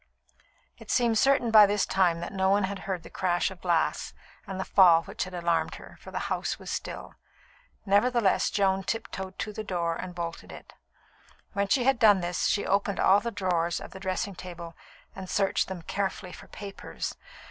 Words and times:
It 0.79 0.89
seemed 0.89 1.19
certain 1.19 1.51
by 1.51 1.67
this 1.67 1.85
time 1.85 2.21
that 2.21 2.33
no 2.33 2.49
one 2.49 2.63
had 2.63 2.79
heard 2.89 3.03
the 3.03 3.09
crash 3.11 3.51
of 3.51 3.61
glass 3.61 4.15
and 4.47 4.59
the 4.59 4.65
fall 4.65 5.03
which 5.03 5.25
had 5.25 5.35
alarmed 5.35 5.75
her, 5.75 5.95
for 6.01 6.09
the 6.09 6.17
house 6.25 6.57
was 6.57 6.71
still. 6.71 7.13
Nevertheless, 7.85 8.49
Joan 8.49 8.81
tiptoed 8.83 9.37
to 9.37 9.53
the 9.53 9.63
door 9.63 9.95
and 9.95 10.15
bolted 10.15 10.51
it. 10.51 10.73
When 11.53 11.67
she 11.67 11.83
had 11.83 11.99
done 11.99 12.19
this, 12.21 12.47
she 12.47 12.65
opened 12.65 12.99
all 12.99 13.19
the 13.19 13.29
drawers 13.29 13.79
of 13.79 13.91
the 13.91 13.99
dressing 13.99 14.33
table 14.33 14.73
and 15.15 15.29
searched 15.29 15.67
them 15.67 15.83
carefully 15.83 16.31
for 16.31 16.47
papers. 16.47 17.15